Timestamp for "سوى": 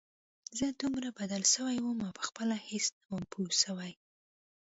1.53-1.77, 3.63-3.91